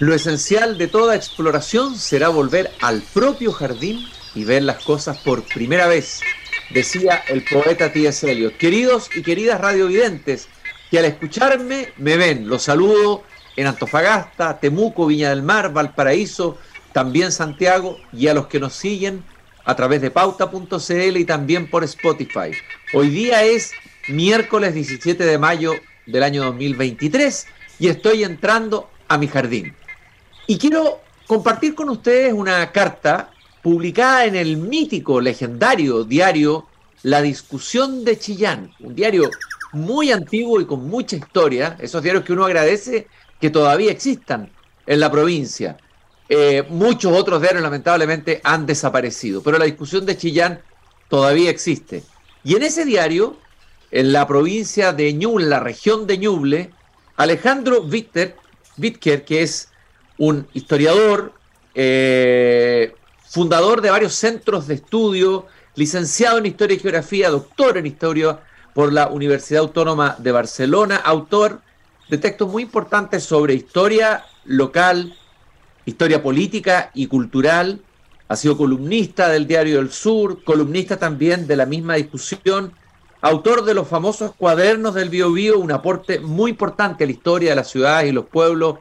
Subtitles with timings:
[0.00, 5.42] Lo esencial de toda exploración será volver al propio jardín y ver las cosas por
[5.42, 6.22] primera vez,
[6.70, 8.32] decía el poeta T.S.
[8.32, 8.56] Eliot.
[8.56, 10.48] Queridos y queridas radiovidentes,
[10.90, 13.24] que al escucharme me ven, los saludo
[13.56, 16.56] en Antofagasta, Temuco, Viña del Mar, Valparaíso,
[16.94, 19.22] también Santiago, y a los que nos siguen
[19.66, 22.52] a través de pauta.cl y también por Spotify.
[22.94, 23.72] Hoy día es
[24.08, 25.74] miércoles 17 de mayo
[26.06, 27.46] del año 2023
[27.78, 29.74] y estoy entrando a mi jardín.
[30.50, 30.98] Y quiero
[31.28, 33.30] compartir con ustedes una carta
[33.62, 36.66] publicada en el mítico, legendario diario
[37.04, 39.30] La Discusión de Chillán, un diario
[39.70, 43.06] muy antiguo y con mucha historia, esos diarios que uno agradece
[43.40, 44.50] que todavía existan
[44.88, 45.76] en la provincia.
[46.28, 50.62] Eh, muchos otros diarios lamentablemente han desaparecido, pero la discusión de Chillán
[51.08, 52.02] todavía existe.
[52.42, 53.36] Y en ese diario,
[53.92, 56.70] en la provincia de Ñuble, la región de Ñuble,
[57.14, 58.34] Alejandro Wittker,
[59.24, 59.70] que es
[60.20, 61.32] un historiador,
[61.74, 62.94] eh,
[63.26, 68.38] fundador de varios centros de estudio, licenciado en Historia y Geografía, doctor en Historia
[68.74, 71.62] por la Universidad Autónoma de Barcelona, autor
[72.10, 75.16] de textos muy importantes sobre historia local,
[75.86, 77.80] historia política y cultural.
[78.28, 82.74] Ha sido columnista del Diario del Sur, columnista también de la misma discusión,
[83.22, 87.56] autor de los famosos cuadernos del Biobío, un aporte muy importante a la historia de
[87.56, 88.80] las ciudades y los pueblos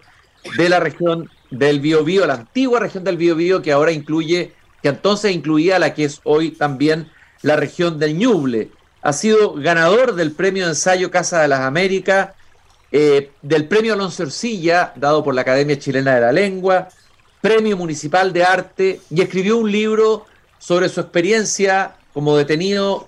[0.58, 5.34] de la región del Biobío, la antigua región del Biobío que ahora incluye, que entonces
[5.34, 7.10] incluía la que es hoy también
[7.42, 8.72] la región del Ñuble.
[9.02, 12.30] Ha sido ganador del premio de ensayo Casa de las Américas,
[12.92, 16.90] eh, del premio Alonso Ercilla, dado por la Academia Chilena de la Lengua,
[17.42, 20.26] premio municipal de arte, y escribió un libro
[20.58, 23.08] sobre su experiencia como detenido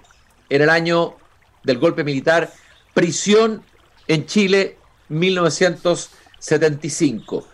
[0.50, 1.16] en el año
[1.64, 2.52] del golpe militar,
[2.94, 3.64] prisión
[4.08, 4.78] en Chile
[6.42, 7.48] 1975.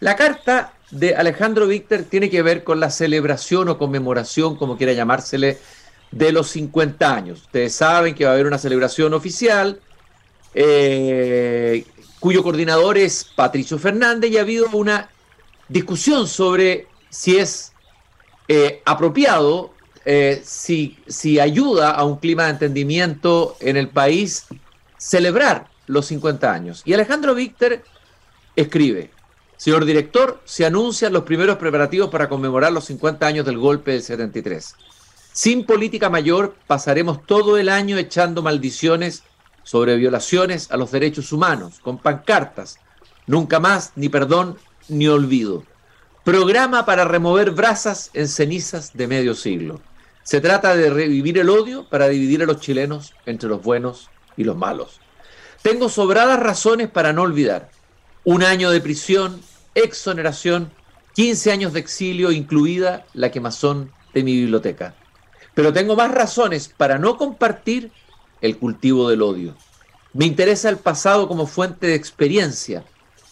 [0.00, 4.92] La carta de Alejandro Víctor tiene que ver con la celebración o conmemoración, como quiera
[4.92, 5.58] llamársele,
[6.10, 7.42] de los 50 años.
[7.42, 9.80] Ustedes saben que va a haber una celebración oficial,
[10.54, 11.86] eh,
[12.20, 15.08] cuyo coordinador es Patricio Fernández, y ha habido una
[15.68, 17.72] discusión sobre si es
[18.48, 19.72] eh, apropiado,
[20.04, 24.46] eh, si, si ayuda a un clima de entendimiento en el país
[24.98, 26.82] celebrar los 50 años.
[26.84, 27.82] Y Alejandro Víctor
[28.56, 29.10] escribe,
[29.56, 34.02] Señor director, se anuncian los primeros preparativos para conmemorar los 50 años del golpe del
[34.02, 34.74] 73.
[35.32, 39.22] Sin política mayor, pasaremos todo el año echando maldiciones
[39.62, 42.78] sobre violaciones a los derechos humanos, con pancartas,
[43.26, 44.58] nunca más, ni perdón,
[44.88, 45.62] ni olvido.
[46.24, 49.80] Programa para remover brasas en cenizas de medio siglo.
[50.22, 54.44] Se trata de revivir el odio para dividir a los chilenos entre los buenos y
[54.44, 55.00] los malos.
[55.62, 57.70] Tengo sobradas razones para no olvidar.
[58.24, 59.40] Un año de prisión,
[59.74, 60.70] exoneración,
[61.16, 64.94] 15 años de exilio, incluida la quemazón de mi biblioteca.
[65.54, 67.90] Pero tengo más razones para no compartir
[68.40, 69.56] el cultivo del odio.
[70.12, 72.84] Me interesa el pasado como fuente de experiencia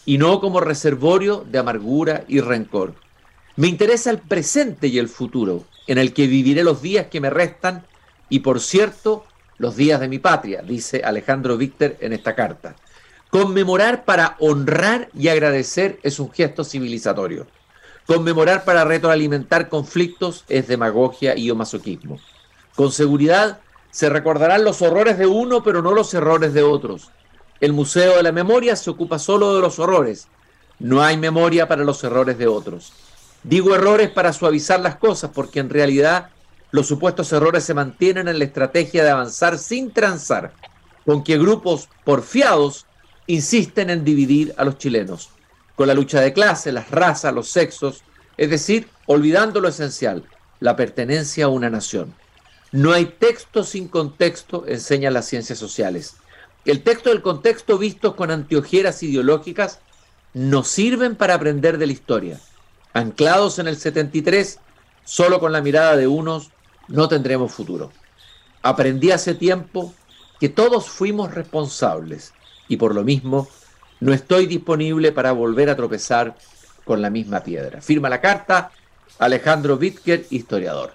[0.05, 2.95] y no como reservorio de amargura y rencor.
[3.55, 7.29] Me interesa el presente y el futuro, en el que viviré los días que me
[7.29, 7.85] restan
[8.27, 9.25] y, por cierto,
[9.57, 12.75] los días de mi patria, dice Alejandro Víctor en esta carta.
[13.31, 17.47] Conmemorar para honrar y agradecer es un gesto civilizatorio.
[18.05, 22.19] Conmemorar para retroalimentar conflictos es demagogia y masoquismo.
[22.75, 23.59] Con seguridad
[23.89, 27.09] se recordarán los horrores de uno, pero no los errores de otros.
[27.61, 30.27] El Museo de la Memoria se ocupa solo de los horrores.
[30.79, 32.91] No hay memoria para los errores de otros.
[33.43, 36.31] Digo errores para suavizar las cosas, porque en realidad
[36.71, 40.51] los supuestos errores se mantienen en la estrategia de avanzar sin transar,
[41.05, 42.87] con que grupos porfiados
[43.31, 45.29] insisten en dividir a los chilenos,
[45.75, 48.03] con la lucha de clase, las razas, los sexos,
[48.35, 50.25] es decir, olvidando lo esencial,
[50.59, 52.13] la pertenencia a una nación.
[52.73, 56.15] No hay texto sin contexto, enseñan las ciencias sociales.
[56.65, 59.79] El texto del contexto vistos con antiojeras ideológicas
[60.33, 62.39] nos sirven para aprender de la historia.
[62.93, 64.59] Anclados en el 73,
[65.05, 66.51] solo con la mirada de unos,
[66.89, 67.93] no tendremos futuro.
[68.61, 69.93] Aprendí hace tiempo
[70.37, 72.33] que todos fuimos responsables
[72.71, 73.49] y por lo mismo
[73.99, 76.37] no estoy disponible para volver a tropezar
[76.85, 77.81] con la misma piedra.
[77.81, 78.71] Firma la carta
[79.19, 80.93] Alejandro Wittker, historiador.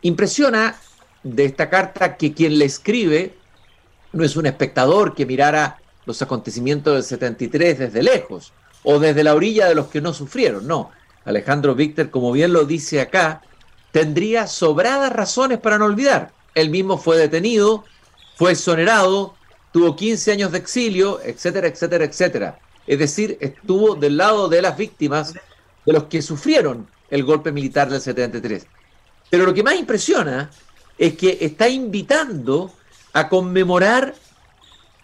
[0.00, 0.76] Impresiona
[1.22, 3.34] de esta carta que quien le escribe
[4.14, 9.34] no es un espectador que mirara los acontecimientos del 73 desde lejos o desde la
[9.34, 10.90] orilla de los que no sufrieron, no.
[11.26, 13.42] Alejandro Víctor, como bien lo dice acá,
[13.92, 16.32] tendría sobradas razones para no olvidar.
[16.54, 17.84] Él mismo fue detenido,
[18.36, 19.34] fue exonerado,
[19.74, 22.58] tuvo 15 años de exilio, etcétera, etcétera, etcétera.
[22.86, 27.90] es decir, estuvo del lado de las víctimas, de los que sufrieron el golpe militar
[27.90, 28.68] del 73.
[29.30, 30.48] Pero lo que más impresiona
[30.96, 32.72] es que está invitando
[33.14, 34.14] a conmemorar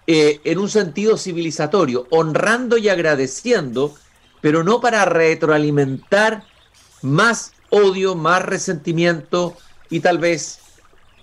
[0.06, 3.96] eh, en un sentido civilizatorio, honrando y agradeciendo,
[4.40, 6.44] pero no para retroalimentar
[7.02, 9.56] más odio, más resentimiento
[9.88, 10.60] y tal vez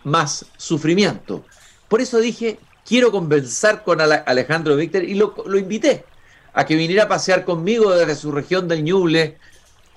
[0.04, 1.46] más sufrimiento.
[1.88, 6.06] Por eso dije, quiero conversar con Alejandro Víctor y lo, lo, invité
[6.54, 9.38] a que viniera a pasear conmigo desde su región del Ñuble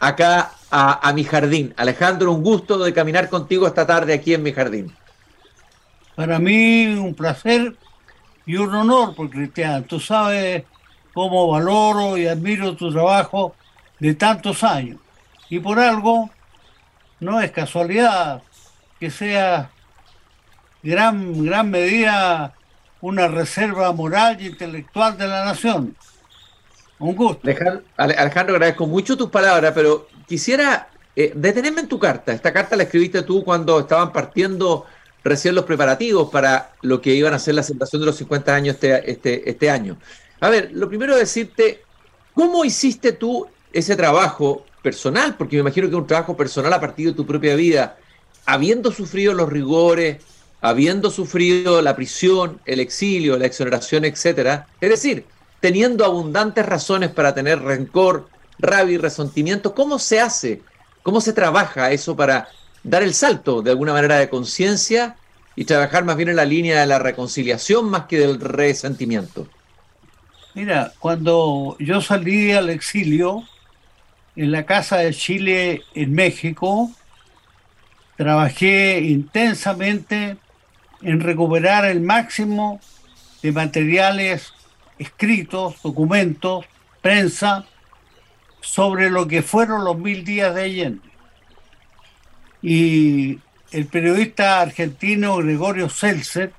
[0.01, 1.73] acá a, mi jardín.
[1.77, 4.93] Alejandro, un gusto de caminar contigo esta tarde aquí en mi jardín.
[6.17, 7.77] Para mí un placer
[8.45, 10.65] y un honor, porque Cristian, tú sabes
[11.13, 13.55] cómo valoro y admiro tu trabajo
[13.99, 14.99] de tantos años.
[15.49, 16.31] Y por algo,
[17.21, 18.43] no es casualidad
[18.99, 19.71] que sea
[20.83, 22.55] gran, gran medida
[23.01, 25.97] una reserva moral y intelectual de la nación.
[26.99, 27.49] Un gusto.
[27.97, 32.33] Alejandro, agradezco mucho tus palabras, pero quisiera eh, detenerme en tu carta.
[32.33, 34.85] Esta carta la escribiste tú cuando estaban partiendo
[35.25, 38.75] recién los preparativos para lo que iban a ser la celebración de los 50 años
[38.75, 39.99] este, este, este año.
[40.41, 41.83] A ver, lo primero decirte,
[42.35, 45.37] ¿cómo hiciste tú ese trabajo personal?
[45.37, 47.97] Porque me imagino que es un trabajo personal a partir de tu propia vida,
[48.47, 50.19] habiendo sufrido los rigores,
[50.61, 54.67] habiendo sufrido la prisión, el exilio, la exoneración, etcétera.
[54.81, 55.25] Es decir,
[55.61, 58.29] teniendo abundantes razones para tener rencor,
[58.59, 60.63] rabia y resentimiento, ¿cómo se hace?
[61.03, 62.49] ¿Cómo se trabaja eso para
[62.83, 65.17] dar el salto de alguna manera de conciencia
[65.57, 69.49] y trabajar más bien en la línea de la reconciliación más que del resentimiento?
[70.55, 73.45] Mira, cuando yo salí al exilio
[74.37, 76.91] en la Casa de Chile en México,
[78.17, 80.37] trabajé intensamente
[81.03, 82.81] en recuperar el máximo
[83.43, 84.53] de materiales
[84.99, 86.67] escritos, documentos,
[87.01, 87.65] prensa,
[88.61, 91.09] sobre lo que fueron los mil días de Allende.
[92.63, 93.39] Y
[93.73, 96.53] el periodista argentino Gregorio Seltzer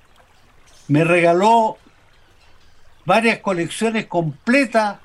[0.87, 1.77] me regaló
[3.05, 4.97] varias colecciones completas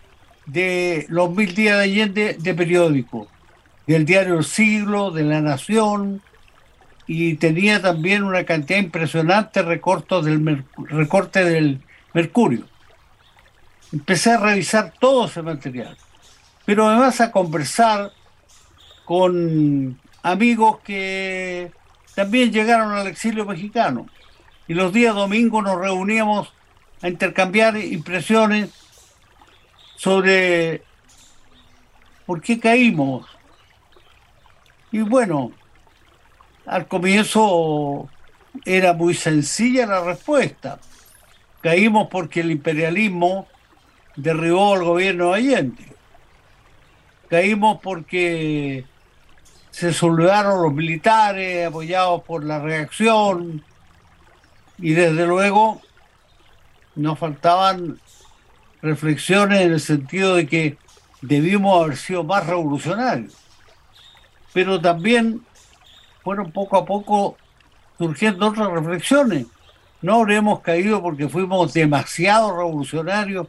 [0.47, 3.29] de los mil días de Allende de periódico,
[3.87, 6.23] del diario El Siglo, de La Nación,
[7.07, 11.81] y tenía también una cantidad impresionante de del recorte del
[12.13, 12.67] Mercurio.
[13.93, 15.97] Empecé a revisar todo ese material,
[16.65, 18.11] pero además a conversar
[19.05, 21.71] con amigos que
[22.17, 24.07] también llegaron al exilio mexicano.
[24.67, 26.53] Y los días domingos nos reuníamos
[27.03, 28.71] a intercambiar impresiones
[29.97, 30.83] sobre
[32.27, 33.27] por qué caímos.
[34.91, 35.53] Y bueno,
[36.67, 38.09] al comienzo
[38.65, 40.79] era muy sencilla la respuesta.
[41.63, 43.47] Caímos porque el imperialismo
[44.17, 45.85] derribó al gobierno de Allende.
[47.29, 48.85] Caímos porque
[49.71, 53.65] se soldaron los militares apoyados por la reacción
[54.79, 55.81] y desde luego
[56.95, 58.01] nos faltaban
[58.81, 60.79] reflexiones en el sentido de que
[61.21, 63.35] debimos haber sido más revolucionarios.
[64.53, 65.43] Pero también
[66.27, 67.37] fueron poco a poco
[67.99, 69.47] surgiendo otras reflexiones.
[70.03, 73.47] No habremos caído porque fuimos demasiado revolucionarios,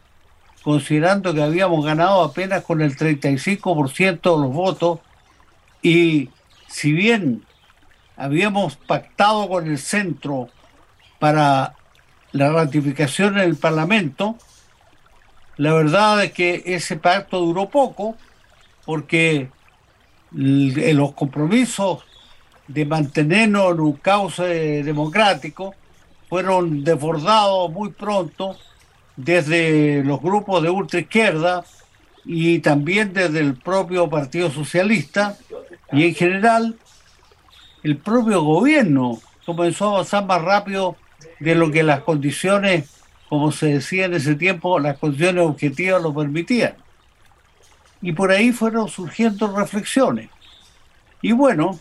[0.62, 5.00] considerando que habíamos ganado apenas con el 35% de los votos
[5.82, 6.30] y
[6.68, 7.44] si bien
[8.16, 10.50] habíamos pactado con el centro
[11.18, 11.74] para
[12.32, 14.38] la ratificación en el Parlamento,
[15.56, 18.16] la verdad es que ese pacto duró poco
[18.86, 19.50] porque
[20.32, 22.04] los compromisos
[22.68, 25.74] de mantenernos en un cauce democrático
[26.30, 28.58] fueron desbordados muy pronto
[29.16, 31.64] desde los grupos de ultraizquierda
[32.26, 35.38] y también desde el propio Partido Socialista
[35.92, 36.78] y en general
[37.84, 40.98] el propio gobierno comenzó a avanzar más rápido
[41.40, 42.90] de lo que las condiciones,
[43.30, 46.76] como se decía en ese tiempo, las condiciones objetivas lo permitían.
[48.02, 50.30] Y por ahí fueron surgiendo reflexiones.
[51.22, 51.80] Y bueno,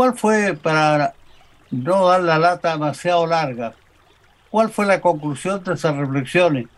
[0.00, 1.12] ¿cuál fue, para
[1.70, 3.74] no dar la lata demasiado larga,
[4.48, 6.68] cuál fue la conclusión de esas reflexiones?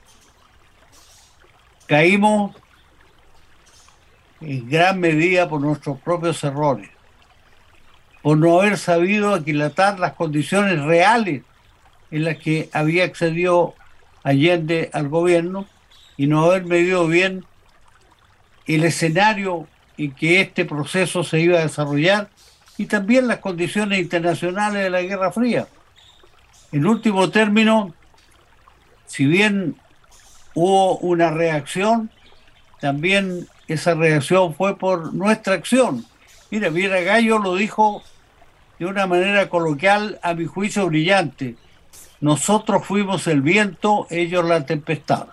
[1.87, 2.57] Caímos
[4.41, 6.91] en gran medida por nuestros propios errores,
[8.23, 11.45] por no haber sabido aquilatar las condiciones reales
[12.11, 13.77] en las que había accedido
[14.25, 15.69] Allende al gobierno
[16.17, 17.45] y no haber medido bien
[18.67, 22.32] el escenario en que este proceso se iba a desarrollar
[22.83, 25.69] y también las condiciones internacionales de la Guerra Fría.
[26.73, 27.95] En último término,
[29.07, 29.77] si bien
[30.55, 32.11] hubo una reacción,
[32.81, 36.05] también esa reacción fue por nuestra acción.
[36.51, 38.03] Mira, Viera Gallo lo dijo
[38.81, 41.55] de una manera coloquial, a mi juicio brillante.
[42.21, 45.29] Nosotros fuimos el viento, ellos la tempestad.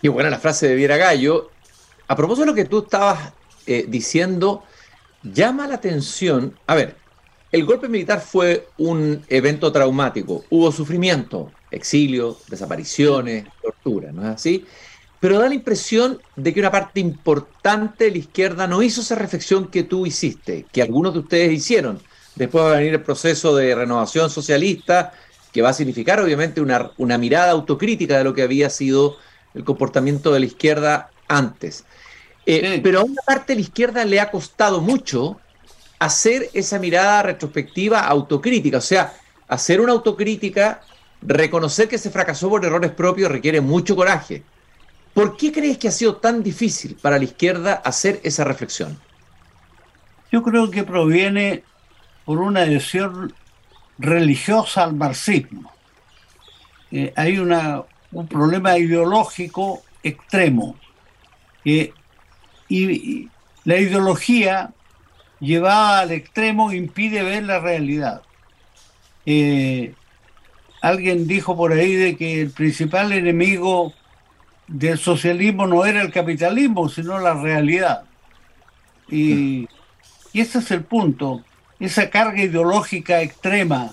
[0.00, 1.50] Y buena la frase de Viera Gallo.
[2.08, 3.34] A propósito de lo que tú estabas
[3.66, 4.64] eh, diciendo,
[5.22, 6.58] llama la atención.
[6.66, 6.96] A ver,
[7.52, 10.44] el golpe militar fue un evento traumático.
[10.50, 14.64] Hubo sufrimiento, exilio, desapariciones, tortura, ¿no es así?
[15.18, 19.16] Pero da la impresión de que una parte importante de la izquierda no hizo esa
[19.16, 22.00] reflexión que tú hiciste, que algunos de ustedes hicieron.
[22.36, 25.12] Después va a venir el proceso de renovación socialista,
[25.52, 29.16] que va a significar obviamente una, una mirada autocrítica de lo que había sido
[29.52, 31.84] el comportamiento de la izquierda antes.
[32.56, 35.40] Eh, pero a una parte de la izquierda le ha costado mucho
[36.00, 39.12] hacer esa mirada retrospectiva autocrítica, o sea,
[39.46, 40.80] hacer una autocrítica,
[41.22, 44.42] reconocer que se fracasó por errores propios requiere mucho coraje.
[45.14, 48.98] ¿Por qué crees que ha sido tan difícil para la izquierda hacer esa reflexión?
[50.32, 51.62] Yo creo que proviene
[52.24, 53.32] por una adhesión
[53.98, 55.72] religiosa al marxismo.
[56.90, 60.76] Eh, hay una, un problema ideológico extremo.
[62.70, 63.28] Y,
[63.64, 64.70] la ideología
[65.38, 68.22] llevada al extremo impide ver la realidad.
[69.26, 69.92] Eh,
[70.80, 73.92] alguien dijo por ahí de que el principal enemigo
[74.66, 78.04] del socialismo no era el capitalismo, sino la realidad.
[79.10, 79.68] Y,
[80.32, 81.44] y ese es el punto,
[81.78, 83.92] esa carga ideológica extrema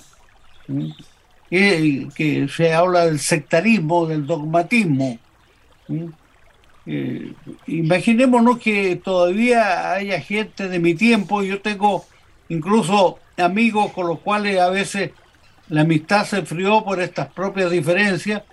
[1.49, 5.17] que se habla del sectarismo, del dogmatismo.
[5.89, 6.09] Eh,
[7.67, 12.05] imaginémonos que todavía haya gente de mi tiempo, yo tengo
[12.49, 15.11] incluso amigos con los cuales a veces
[15.69, 18.43] la amistad se enfrió por estas propias diferencias,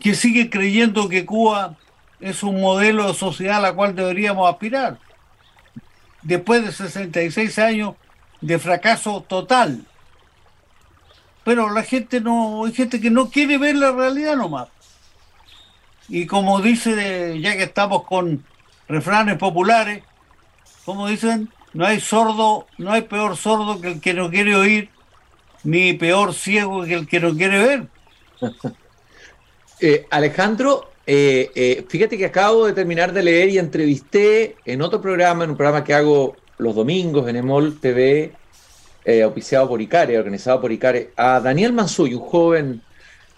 [0.00, 1.76] que sigue creyendo que Cuba
[2.20, 4.98] es un modelo de sociedad a la cual deberíamos aspirar.
[6.22, 7.94] Después de 66 años
[8.40, 9.84] de fracaso total
[11.48, 14.68] pero la gente no, hay gente que no quiere ver la realidad nomás.
[16.08, 18.44] Y como dice, ya que estamos con
[18.88, 20.02] refranes populares,
[20.84, 24.90] como dicen, no hay sordo, no hay peor sordo que el que no quiere oír,
[25.64, 27.86] ni peor ciego que el que no quiere ver.
[29.80, 35.00] Eh, Alejandro, eh, eh, fíjate que acabo de terminar de leer y entrevisté en otro
[35.00, 38.32] programa, en un programa que hago los domingos en Emol TV,
[39.06, 42.82] eh, auspiciado por ICARE, organizado por ICARE, a Daniel Mansuy, un joven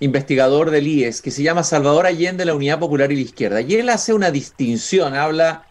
[0.00, 3.60] investigador del IES, que se llama Salvador Allende, la Unidad Popular y la Izquierda.
[3.60, 5.64] Y él hace una distinción, habla,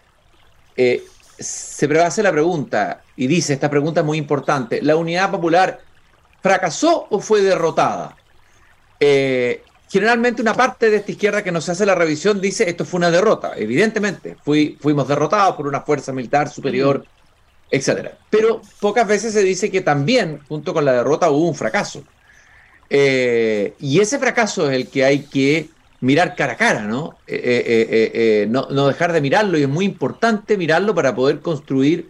[0.78, 1.04] eh,
[1.38, 5.80] se hace la pregunta, y dice, esta pregunta es muy importante, ¿la Unidad Popular
[6.42, 8.16] fracasó o fue derrotada?
[9.00, 13.00] Eh, generalmente una parte de esta izquierda que nos hace la revisión dice, esto fue
[13.00, 17.06] una derrota, evidentemente, fuimos derrotados por una fuerza militar superior
[17.72, 18.18] etcétera.
[18.30, 22.04] Pero pocas veces se dice que también, junto con la derrota, hubo un fracaso.
[22.89, 25.69] Eh, y ese fracaso es el que hay que
[26.01, 27.17] mirar cara a cara, ¿no?
[27.27, 32.10] Eh, eh, no, no, dejar de mirarlo y es muy importante mirarlo para poder construir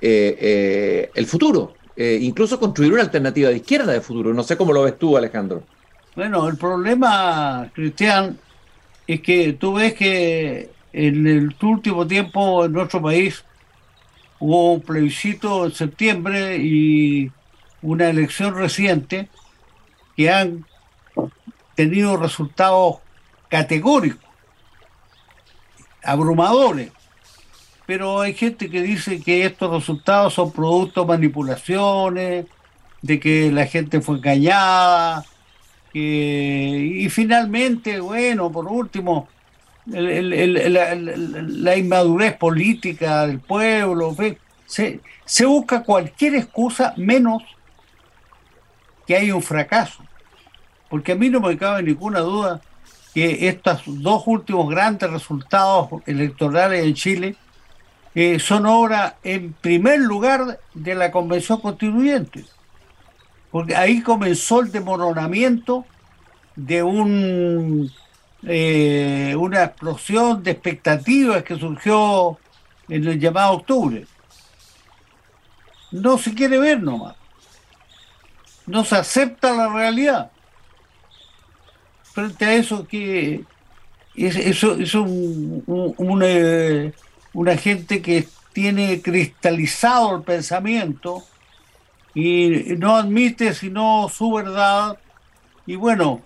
[0.00, 4.34] el futuro, incluso construir una alternativa de izquierda de futuro.
[4.34, 5.62] No sé cómo lo ves tú, Alejandro.
[6.16, 8.36] Bueno, el problema, Cristian,
[9.06, 13.44] es que tú ves que en el último tiempo en nuestro país
[14.40, 17.30] hubo un plebiscito en septiembre y
[17.80, 19.28] una elección reciente
[20.16, 20.64] que han
[21.74, 22.96] tenido resultados
[23.48, 24.24] categóricos,
[26.02, 26.90] abrumadores.
[27.86, 32.46] Pero hay gente que dice que estos resultados son producto de manipulaciones,
[33.02, 35.24] de que la gente fue engañada,
[35.92, 39.28] y finalmente, bueno, por último,
[39.86, 44.16] la, inmadurez política del pueblo,
[44.64, 47.42] se, se busca cualquier excusa menos
[49.06, 50.02] que hay un fracaso.
[50.88, 52.60] Porque a mí no me cabe ninguna duda
[53.14, 57.36] que estos dos últimos grandes resultados electorales en Chile
[58.14, 62.44] eh, son obra, en primer lugar, de la Convención Constituyente.
[63.50, 65.84] Porque ahí comenzó el demoronamiento
[66.56, 67.90] de un
[68.44, 72.38] eh, una explosión de expectativas que surgió
[72.88, 74.04] en el llamado octubre.
[75.92, 77.14] No se quiere ver nomás.
[78.66, 80.30] No se acepta la realidad.
[82.02, 83.44] Frente a eso que
[84.14, 86.92] es, eso es un, una,
[87.32, 91.22] una gente que tiene cristalizado el pensamiento
[92.14, 94.98] y no admite sino su verdad
[95.64, 96.20] y bueno,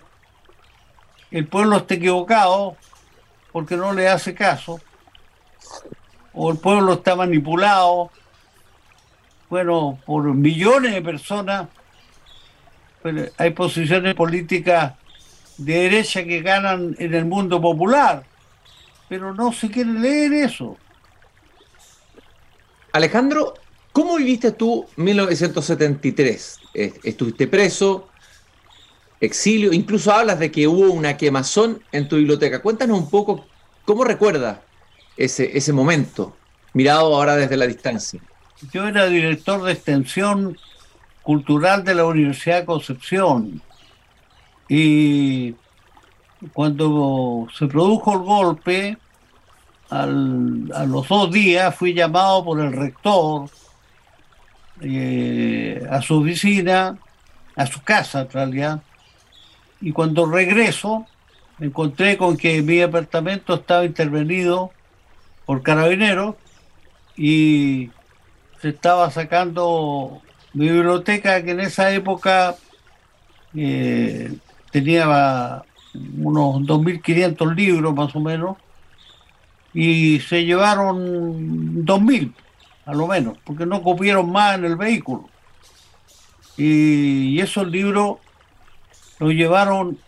[1.31, 2.75] el pueblo está equivocado
[3.51, 4.79] porque no le hace caso,
[6.33, 8.11] o el pueblo está manipulado,
[9.49, 11.67] bueno, por millones de personas,
[13.37, 14.93] hay posiciones políticas
[15.57, 18.23] de derecha que ganan en el mundo popular,
[19.09, 20.77] pero no se quiere leer eso.
[22.91, 23.55] Alejandro,
[23.91, 26.59] ¿cómo viviste tú 1973?
[27.03, 28.07] Estuviste preso,
[29.19, 32.61] exilio, incluso hablas de que hubo una quemazón en tu biblioteca.
[32.61, 33.45] Cuéntanos un poco
[33.85, 34.59] cómo recuerdas
[35.15, 36.35] ese, ese momento,
[36.73, 38.21] mirado ahora desde la distancia.
[38.71, 40.57] Yo era director de extensión
[41.27, 43.61] cultural de la Universidad de Concepción.
[44.69, 45.55] Y
[46.53, 48.97] cuando se produjo el golpe,
[49.89, 53.49] a los dos días fui llamado por el rector
[54.79, 56.97] eh, a su oficina,
[57.57, 58.81] a su casa en realidad,
[59.81, 61.07] y cuando regreso
[61.57, 64.71] me encontré con que mi apartamento estaba intervenido
[65.45, 66.35] por carabineros
[67.17, 67.91] y
[68.61, 70.21] se estaba sacando
[70.57, 72.55] biblioteca que en esa época
[73.55, 74.35] eh,
[74.71, 75.63] tenía
[76.17, 78.57] unos 2.500 libros más o menos
[79.73, 82.33] y se llevaron 2.000
[82.85, 85.29] a lo menos porque no cupieron más en el vehículo.
[86.57, 88.17] Y, esos libros
[89.19, 89.99] los llevaron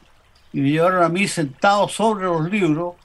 [0.52, 2.96] y me llevaron a mí sentado sobre los libros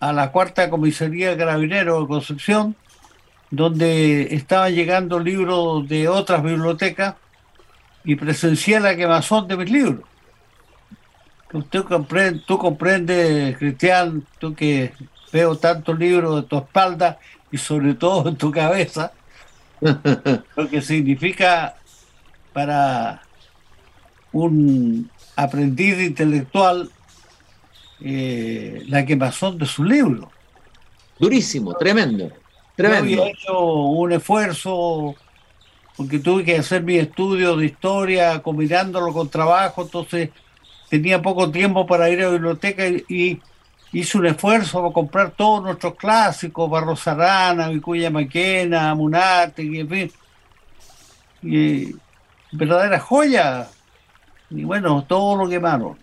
[0.00, 2.76] a la cuarta comisaría de carabineros de Concepción
[3.52, 7.16] donde estaban llegando libros de otras bibliotecas
[8.02, 10.08] y presencié la quemazón de mis libros.
[11.52, 14.94] Usted comprende, tú comprendes, Cristian, tú que
[15.30, 17.18] veo tantos libros de tu espalda
[17.50, 19.12] y sobre todo en tu cabeza,
[20.56, 21.76] lo que significa
[22.54, 23.20] para
[24.32, 26.90] un aprendiz intelectual
[28.00, 30.30] eh, la quemazón de su libro.
[31.18, 32.32] Durísimo, tremendo.
[32.82, 35.14] Yo había hecho un esfuerzo
[35.96, 40.30] porque tuve que hacer mi estudio de historia combinándolo con trabajo, entonces
[40.88, 43.40] tenía poco tiempo para ir a la biblioteca y,
[43.92, 50.12] hice un esfuerzo para comprar todos nuestros clásicos, Barros Arana, Vicuña Maquena, Munate, en fin.
[51.42, 51.94] Y,
[52.52, 53.68] verdadera joya.
[54.50, 55.98] Y bueno, todo lo quemaron.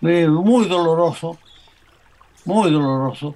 [0.00, 1.36] Muy doloroso,
[2.44, 3.34] muy doloroso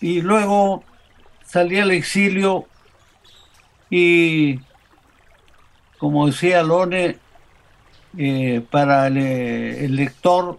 [0.00, 0.84] y luego
[1.44, 2.66] salí al exilio
[3.90, 4.60] y,
[5.98, 7.16] como decía Lone,
[8.16, 10.58] eh, para el, lector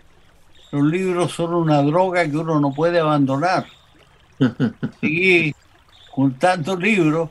[0.72, 3.66] los libros son una droga que uno no puede abandonar.
[5.02, 5.56] Seguí
[6.10, 7.30] juntando libros,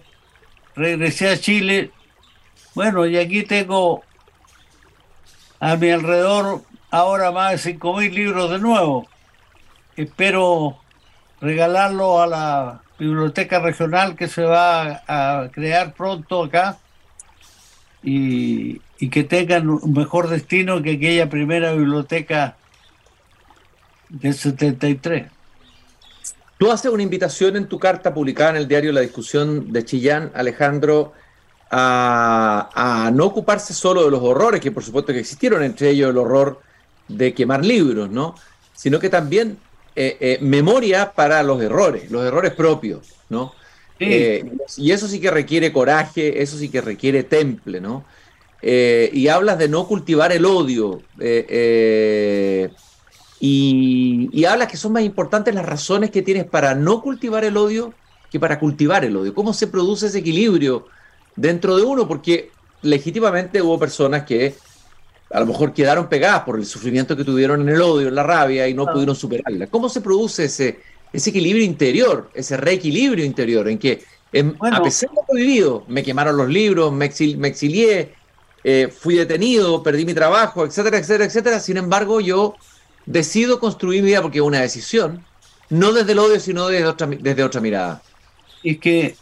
[0.74, 1.90] regresé a Chile,
[2.74, 4.02] bueno, y aquí tengo
[5.60, 9.08] a mi alrededor ahora más de 5.000 libros de nuevo.
[9.96, 10.78] Espero
[11.40, 16.78] regalarlo a la biblioteca regional que se va a crear pronto acá
[18.02, 22.56] y, que tengan un mejor destino que aquella primera biblioteca
[24.08, 25.26] del 73.
[26.58, 30.32] Tú haces una invitación en tu carta publicada en el diario La Discusión de Chillán,
[30.34, 31.12] Alejandro,
[31.70, 36.10] a, a, no ocuparse solo de los horrores, que por supuesto que existieron, entre ellos
[36.10, 36.60] el horror
[37.06, 38.34] de quemar libros, ¿no?
[38.74, 39.58] Sino que también
[40.00, 43.52] eh, eh, memoria para los errores, los errores propios, ¿no?
[43.98, 48.04] Eh, y eso sí que requiere coraje, eso sí que requiere temple, ¿no?
[48.62, 51.02] y hablas de no cultivar el odio.
[53.40, 57.56] Y, y, hablas que son más importantes las razones que tienes para no cultivar el
[57.56, 57.92] odio
[58.30, 59.34] que para cultivar el odio.
[59.34, 60.86] ¿Cómo se produce ese equilibrio
[61.34, 62.06] dentro de uno?
[62.06, 64.54] Porque legítimamente hubo personas que
[65.30, 68.22] a lo mejor quedaron pegadas por el sufrimiento que tuvieron en el odio, en la
[68.22, 68.92] rabia y no ah.
[68.92, 69.66] pudieron superarla.
[69.66, 70.80] ¿Cómo se produce ese,
[71.12, 74.02] ese equilibrio interior, ese reequilibrio interior en que
[74.60, 78.12] a pesar de lo vivido, me quemaron los libros, me, exilié,
[78.62, 81.60] eh, fui detenido, perdí mi trabajo, etcétera, etcétera, etcétera.
[81.60, 82.54] Sin embargo, yo
[83.06, 85.24] decido construir mi vida porque es una decisión,
[85.70, 88.02] no desde el odio, sino desde otra, desde otra mirada.
[88.62, 89.16] Y que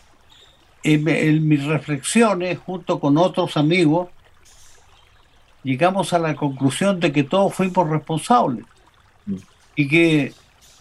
[0.83, 4.09] en mis reflexiones, junto con otros amigos,
[5.67, 8.65] llegamos a la conclusión de que todos fuimos responsables.
[9.75, 10.33] Y que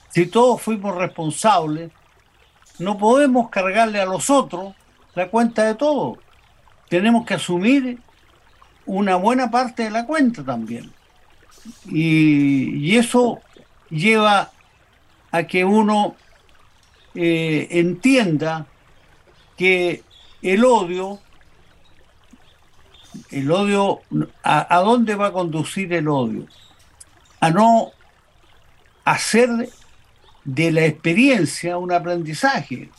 [0.09, 1.91] si todos fuimos responsables,
[2.77, 4.75] no podemos cargarle a los otros
[5.15, 6.19] la cuenta de todo.
[6.87, 7.97] Tenemos que asumir
[8.85, 10.93] una buena parte de la cuenta también.
[11.89, 13.41] Y, eso
[13.89, 14.51] lleva
[15.31, 16.15] a que uno
[17.15, 18.67] eh, entienda
[19.57, 20.03] que
[20.43, 21.19] el odio
[23.31, 24.01] el odio,
[24.43, 26.45] ¿a, dónde va a conducir el odio?
[27.39, 27.91] a no
[29.03, 29.69] hacer
[30.43, 32.89] de la experiencia un aprendizaje,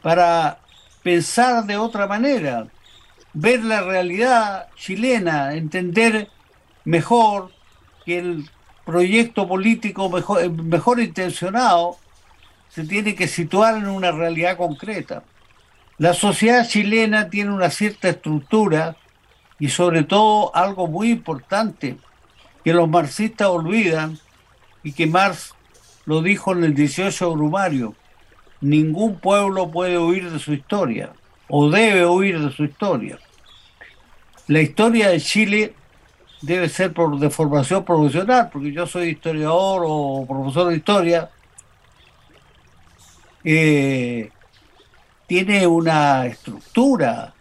[0.00, 0.58] para
[1.02, 2.68] pensar de otra manera,
[3.32, 6.28] ver la realidad chilena, entender
[6.84, 7.50] mejor
[8.04, 8.50] que el
[8.84, 11.96] proyecto político mejor, mejor intencionado
[12.68, 15.24] se tiene que situar en una realidad concreta.
[15.98, 18.96] La sociedad chilena tiene una cierta estructura
[19.58, 21.96] y sobre todo algo muy importante
[22.64, 24.18] que los marxistas olvidan
[24.82, 25.54] y que Marx
[26.06, 27.94] lo dijo en el 18 Brumario,
[28.60, 31.12] ningún pueblo puede huir de su historia
[31.48, 33.18] o debe huir de su historia.
[34.46, 35.74] La historia de Chile
[36.42, 41.30] debe ser por de formación profesional, porque yo soy historiador o profesor de historia,
[43.44, 44.30] eh,
[45.26, 47.33] tiene una estructura,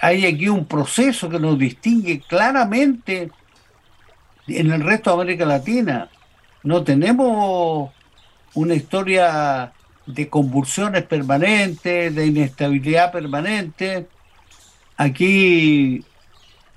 [0.00, 3.30] hay aquí un proceso que nos distingue claramente
[4.46, 6.08] en el resto de América Latina.
[6.62, 7.90] No tenemos
[8.54, 9.72] una historia
[10.06, 14.08] de convulsiones permanentes, de inestabilidad permanente.
[14.96, 16.04] Aquí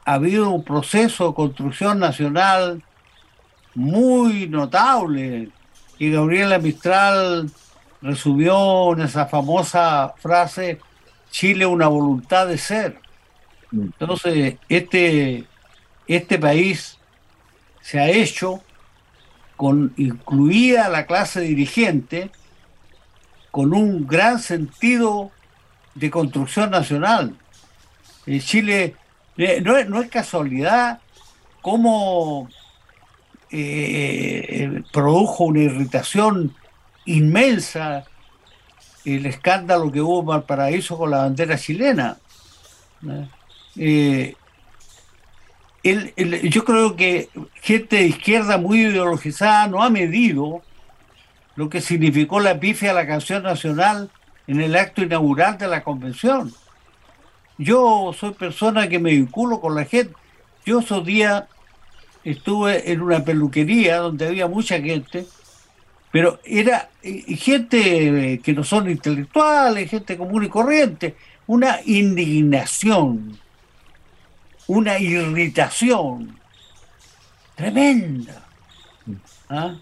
[0.05, 2.83] ha habido un proceso de construcción nacional
[3.73, 5.49] muy notable
[5.97, 7.49] y Gabriela Mistral
[8.01, 10.79] resumió en esa famosa frase
[11.31, 12.99] Chile una voluntad de ser.
[13.71, 13.81] Mm.
[13.99, 15.45] Entonces, este,
[16.07, 16.99] este país
[17.81, 18.61] se ha hecho
[19.55, 22.31] con incluida la clase dirigente
[23.49, 25.31] con un gran sentido
[25.95, 27.35] de construcción nacional.
[28.25, 28.95] En Chile
[29.37, 30.99] eh, no, es, casualidad
[31.61, 32.49] cómo
[33.51, 36.55] eh, produjo una irritación
[37.05, 38.05] inmensa
[39.05, 42.17] el escándalo que hubo en Valparaíso con la bandera chilena.
[43.75, 44.35] Eh,
[45.83, 50.61] yo creo que gente de izquierda muy ideologizada no ha medido
[51.55, 54.09] lo que significó la pifia a la canción nacional
[54.47, 56.53] en el acto inaugural de la convención.
[57.57, 60.13] Yo soy persona que me vinculo con la gente.
[60.65, 61.43] Yo esos días
[62.23, 65.25] estuve en una peluquería donde había mucha gente,
[66.11, 71.15] pero era gente que no son intelectuales, gente común y corriente,
[71.47, 73.39] una indignación,
[74.67, 76.37] una irritación
[77.55, 78.43] tremenda.
[79.49, 79.75] ¿Ah?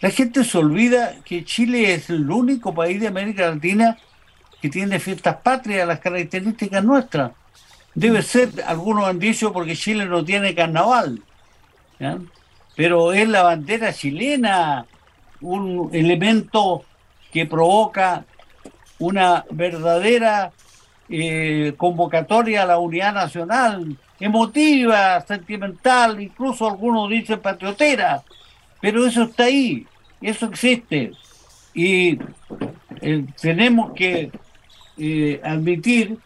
[0.00, 3.98] La gente se olvida que Chile es el único país de América Latina
[4.62, 7.32] que tiene fiestas patrias, las características nuestras.
[7.94, 11.22] Debe ser, algunos han dicho, porque Chile no tiene carnaval.
[12.76, 14.86] Pero es la bandera chilena
[15.40, 16.84] un elemento
[17.32, 18.24] que provoca
[18.98, 20.52] una verdadera
[21.08, 28.22] eh, convocatoria a la unidad nacional, emotiva, sentimental, incluso algunos dicen patriotera,
[28.80, 29.86] pero eso está ahí,
[30.20, 31.12] eso existe.
[31.74, 32.18] Y
[33.00, 34.30] eh, tenemos que
[34.98, 36.18] eh, admitir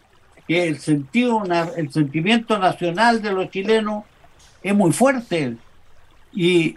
[0.47, 4.03] que el el sentimiento nacional de los chilenos
[4.61, 5.55] es muy fuerte.
[6.33, 6.75] Y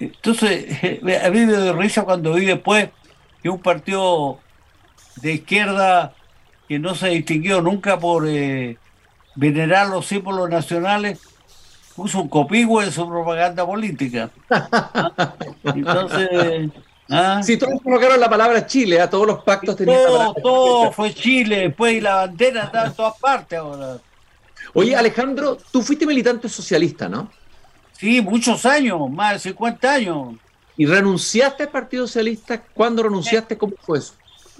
[0.00, 0.82] entonces,
[1.24, 2.88] a mí me dio risa cuando vi después
[3.42, 4.38] que un partido
[5.16, 6.14] de izquierda
[6.68, 8.76] que no se distinguió nunca por eh,
[9.34, 11.18] venerar los símbolos nacionales,
[11.96, 14.30] puso un copigüe en su propaganda política.
[15.64, 16.70] Entonces...
[17.10, 17.40] ¿ah?
[17.42, 19.10] Sí, todos colocaron la palabra Chile, a ¿ah?
[19.10, 23.18] todos los pactos tenían Todo, todo fue Chile, después y la bandera está en todas
[23.18, 23.98] partes ahora.
[24.74, 27.30] Oye, Alejandro, tú fuiste militante socialista, ¿no?
[27.98, 30.36] Sí, muchos años, más de 50 años.
[30.76, 32.62] ¿Y renunciaste al Partido Socialista?
[32.72, 33.58] ¿Cuándo renunciaste?
[33.58, 34.14] ¿Cómo fue eso?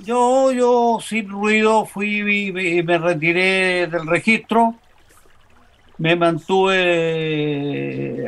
[0.05, 4.75] Yo, yo sin ruido fui y me retiré del registro,
[5.99, 6.79] me mantuve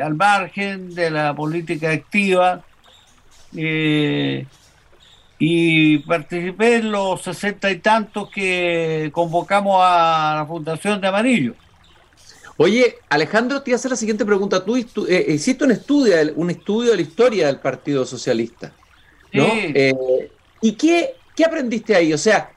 [0.01, 2.63] al margen de la política activa
[3.57, 4.47] eh,
[5.41, 11.55] y participé en los sesenta y tantos que convocamos a la Fundación de Amarillo.
[12.63, 14.63] Oye, Alejandro, te voy a hacer la siguiente pregunta.
[14.63, 18.71] Tú eh, hiciste un estudio, un estudio de la historia del Partido Socialista,
[19.33, 19.47] ¿no?
[19.51, 22.13] Eh, ¿Y qué, qué, aprendiste ahí?
[22.13, 22.53] O sea,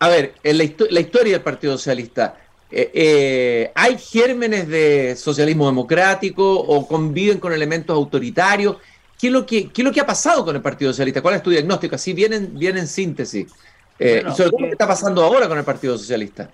[0.00, 2.36] a ver, en la, historia del Partido Socialista,
[2.68, 8.78] eh, ¿hay gérmenes de socialismo democrático o conviven con elementos autoritarios?
[9.16, 11.22] ¿Qué es, lo que, ¿Qué es lo que ha pasado con el Partido Socialista?
[11.22, 11.94] ¿Cuál es tu diagnóstico?
[11.94, 13.52] Así vienen, viene en síntesis.
[14.00, 16.50] y sobre todo, ¿qué está pasando ahora con el Partido Socialista?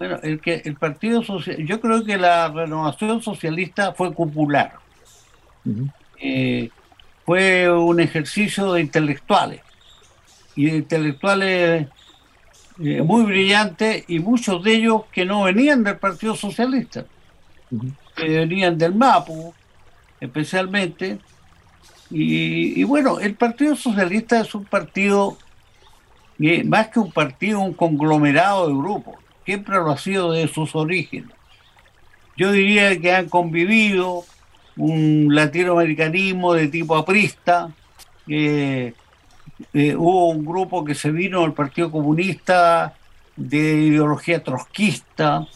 [0.00, 4.78] Bueno, el que el Partido Social, yo creo que la renovación socialista fue popular.
[6.18, 6.70] Eh,
[7.26, 9.60] fue un ejercicio de intelectuales
[10.56, 11.88] y de intelectuales
[12.82, 17.04] eh, muy brillantes y muchos de ellos que no venían del Partido Socialista,
[18.16, 19.52] que venían del MAPU,
[20.18, 21.18] especialmente.
[22.08, 25.36] Y, bueno, el Partido Socialista es un partido,
[26.64, 29.29] más que un partido, un conglomerado de grupos.
[29.44, 31.30] Siempre lo ha sido de sus orígenes.
[32.36, 34.24] Yo diría que han convivido
[34.76, 37.70] un latinoamericanismo de tipo aprista.
[38.26, 38.94] Eh,
[39.74, 42.94] hubo un grupo que se vino del Partido Comunista
[43.36, 45.46] de ideología trotskista,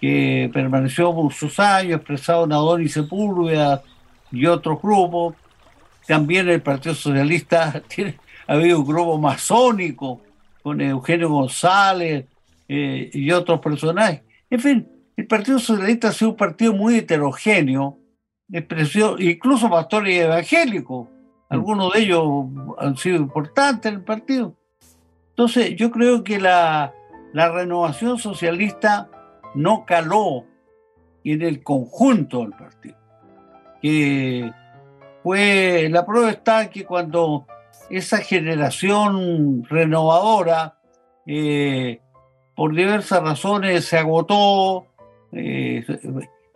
[0.00, 3.82] que permaneció por sus años, expresado en Adonis Sepúlveda
[4.30, 5.34] y otros grupos.
[6.06, 7.82] También el Partido Socialista
[8.46, 10.20] ha habido un grupo masónico
[10.62, 12.24] con Eugenio González
[12.74, 14.22] eh, y otros personajes.
[14.48, 17.98] En fin, el Partido Socialista ha sido un partido muy heterogéneo,
[19.18, 21.06] incluso pastores evangélicos.
[21.06, 21.12] Mm.
[21.50, 22.24] Algunos de ellos
[22.78, 24.56] han sido importantes en el partido.
[25.28, 26.94] Entonces, yo creo que la,
[27.34, 29.10] la renovación socialista
[29.54, 30.46] no caló
[31.24, 32.96] en el conjunto del partido.
[33.82, 34.50] Que
[35.22, 37.46] fue, la prueba está que cuando
[37.90, 40.78] esa generación renovadora,
[41.26, 42.00] eh,
[42.54, 44.86] por diversas razones, se agotó,
[45.32, 45.84] eh,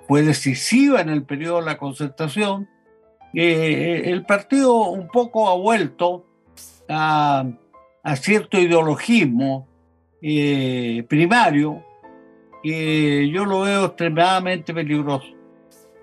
[0.06, 2.68] fue decisiva en el periodo de la concertación,
[3.34, 6.26] eh, el partido un poco ha vuelto
[6.88, 7.44] a,
[8.16, 9.66] cierto ideologismo
[11.08, 11.84] primario
[12.62, 15.26] que yo lo veo extremadamente peligroso.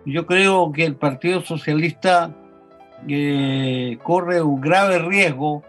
[0.06, 2.36] Yo creo que el Partido Socialista
[3.08, 5.63] eh, corre un grave riesgo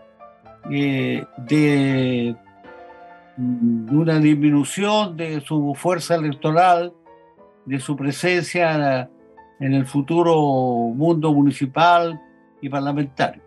[0.71, 2.37] eh, de,
[3.37, 6.93] una disminución de su fuerza electoral,
[7.65, 9.09] de su presencia
[9.61, 10.35] en el futuro
[10.95, 12.21] mundo municipal
[12.61, 13.43] y parlamentario.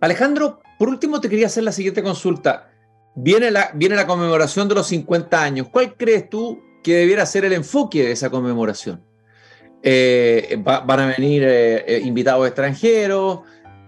[0.00, 2.70] Alejandro, por último te quería hacer la siguiente consulta.
[3.14, 5.68] Viene la, viene la conmemoración de los 50 años.
[5.70, 9.02] ¿Cuál crees tú que debiera ser el enfoque de esa conmemoración?
[9.82, 13.40] Eh, van a venir eh, eh, invitados extranjeros,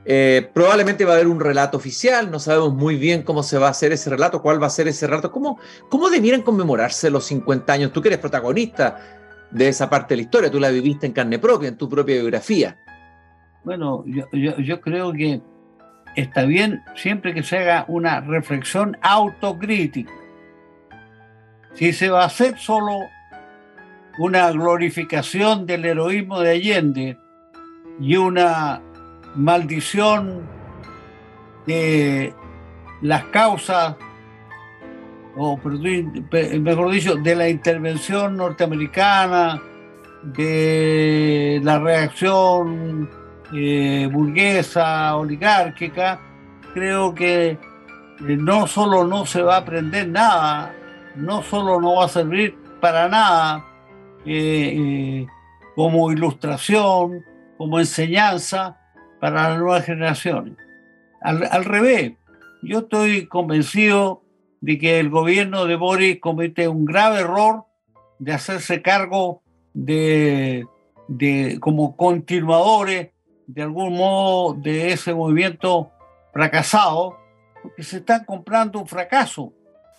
[0.05, 3.71] probablemente va a haber un relato oficial, no sabemos muy bien cómo se va a
[3.71, 5.59] hacer ese relato, cuál va a ser ese relato, cómo,
[5.89, 7.93] cómo debieran conmemorarse los 50 años.
[7.93, 8.99] Tú que eres protagonista
[9.51, 12.17] de esa parte de la historia, tú la viviste en carne propia, en tu propia
[12.17, 12.79] biografía.
[13.65, 15.43] Bueno, yo, yo creo que
[16.17, 20.13] está bien siempre que se haga una reflexión autocrítica.
[21.75, 22.99] Si se va a hacer solo
[24.19, 27.19] una glorificación del heroísmo de Allende
[28.01, 28.83] y una
[29.35, 30.43] maldición
[31.66, 32.35] de
[33.03, 33.97] las causas,
[35.37, 39.61] o mejor dicho, de la intervención norteamericana,
[40.23, 43.09] de la reacción
[43.55, 46.21] eh, burguesa, oligárquica,
[46.75, 47.59] creo que eh,
[48.21, 50.75] no solo no se va a aprender nada,
[51.16, 53.64] no solo no va a servir para nada
[54.27, 55.27] eh,
[55.75, 57.25] como ilustración,
[57.57, 58.80] como enseñanza
[59.21, 60.57] para las nuevas generaciones.
[61.21, 62.15] Al, revés,
[62.63, 64.23] yo estoy convencido
[64.61, 67.65] de que el gobierno de Boris comete un grave error
[68.19, 69.43] de hacerse cargo
[69.75, 70.67] de,
[71.09, 73.11] de como continuadores
[73.47, 75.91] de algún modo de ese movimiento
[76.33, 77.17] fracasado,
[77.63, 79.53] porque se están comprando un fracaso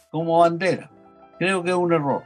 [0.10, 0.90] como bandera.
[1.38, 2.24] Creo que es un error.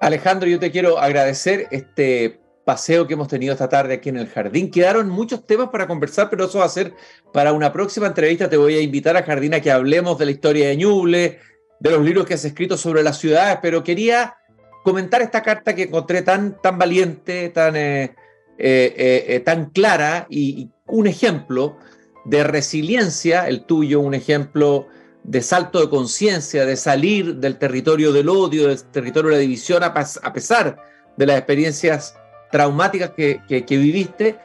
[0.00, 4.28] Alejandro, yo te quiero agradecer este paseo que hemos tenido esta tarde aquí en el
[4.28, 4.70] jardín.
[4.70, 6.94] Quedaron muchos temas para conversar, pero eso va a ser
[7.32, 8.48] para una próxima entrevista.
[8.48, 11.40] Te voy a invitar a Jardín a que hablemos de la historia de Ñuble,
[11.80, 14.36] de los libros que has escrito sobre las ciudades, pero quería
[14.84, 18.14] comentar esta carta que encontré tan, tan valiente, tan, eh,
[18.62, 21.76] eh, eh, eh, tan clara y, un ejemplo
[22.24, 24.86] de resiliencia, el tuyo, un ejemplo
[25.24, 29.82] de salto de conciencia, de salir del territorio del odio, del territorio de la división,
[29.82, 30.76] a, pesar
[31.16, 32.14] de las experiencias
[32.50, 34.38] traumáticas que, viviste,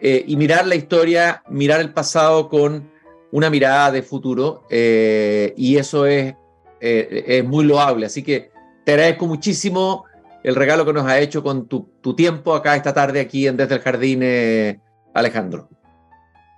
[0.00, 2.90] y mirar la historia, mirar el pasado con
[3.32, 6.34] una mirada de futuro, y eso es,
[6.80, 8.06] es muy loable.
[8.06, 8.50] Así que
[8.84, 10.04] te agradezco muchísimo
[10.42, 13.76] el regalo que nos ha hecho con tu, tiempo acá esta tarde aquí en Desde
[13.76, 14.80] el Jardín, eh,
[15.14, 15.68] Alejandro.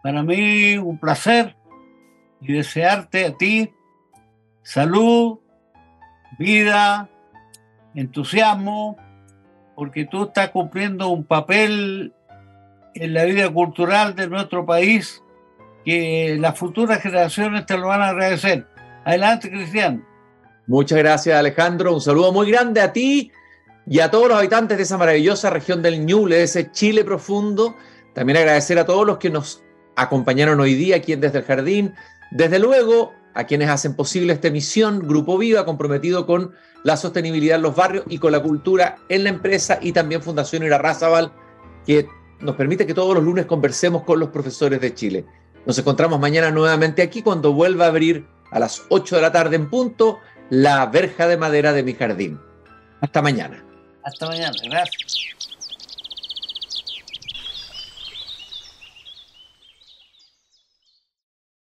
[0.02, 1.56] Para mí un placer
[2.40, 3.72] y desearte a ti
[4.62, 5.38] salud,
[6.38, 7.08] vida,
[7.94, 8.96] entusiasmo,
[9.74, 12.12] porque tú estás cumpliendo un papel
[12.94, 15.22] en la vida cultural de nuestro país
[15.84, 18.66] que las futuras generaciones te lo van a agradecer.
[19.04, 20.04] Adelante, Cristian.
[20.66, 21.94] Muchas gracias, Alejandro.
[21.94, 23.32] Un saludo muy grande a ti
[23.86, 27.76] y a todos los habitantes de esa maravillosa región del Ñuble, de ese Chile profundo.
[28.14, 29.64] También agradecer a todos los que nos
[29.96, 31.94] acompañaron hoy día aquí en Desde el Jardín.
[32.30, 36.52] Desde luego, a quienes hacen posible esta emisión, Grupo Viva, comprometido con
[36.84, 40.62] la sostenibilidad en los barrios y con la cultura en la empresa, y también Fundación
[40.62, 41.32] Irarrázaval,
[41.86, 42.06] que
[42.40, 45.24] nos permite que todos los lunes conversemos con los profesores de Chile.
[45.64, 49.56] Nos encontramos mañana nuevamente aquí cuando vuelva a abrir a las 8 de la tarde
[49.56, 50.18] en punto
[50.50, 52.40] la verja de madera de mi jardín.
[53.00, 53.64] Hasta mañana.
[54.04, 55.32] Hasta mañana, gracias.